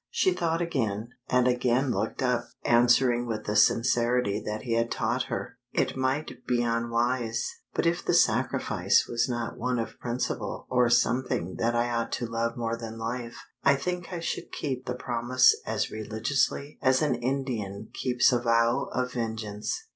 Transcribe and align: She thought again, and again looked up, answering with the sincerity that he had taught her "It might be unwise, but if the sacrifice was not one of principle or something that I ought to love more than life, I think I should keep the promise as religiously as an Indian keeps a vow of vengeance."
She 0.09 0.31
thought 0.33 0.63
again, 0.63 1.09
and 1.29 1.47
again 1.47 1.91
looked 1.91 2.23
up, 2.23 2.45
answering 2.65 3.27
with 3.27 3.43
the 3.45 3.55
sincerity 3.55 4.41
that 4.43 4.63
he 4.63 4.73
had 4.73 4.89
taught 4.89 5.25
her 5.25 5.59
"It 5.73 5.95
might 5.95 6.43
be 6.47 6.63
unwise, 6.63 7.47
but 7.75 7.85
if 7.85 8.03
the 8.03 8.15
sacrifice 8.15 9.05
was 9.07 9.29
not 9.29 9.59
one 9.59 9.77
of 9.77 9.99
principle 9.99 10.65
or 10.71 10.89
something 10.89 11.57
that 11.59 11.75
I 11.75 11.91
ought 11.91 12.11
to 12.13 12.25
love 12.25 12.57
more 12.57 12.75
than 12.75 12.97
life, 12.97 13.37
I 13.63 13.75
think 13.75 14.11
I 14.11 14.21
should 14.21 14.51
keep 14.51 14.87
the 14.87 14.95
promise 14.95 15.55
as 15.67 15.91
religiously 15.91 16.79
as 16.81 17.03
an 17.03 17.13
Indian 17.13 17.89
keeps 17.93 18.31
a 18.31 18.39
vow 18.39 18.89
of 18.93 19.11
vengeance." 19.13 19.83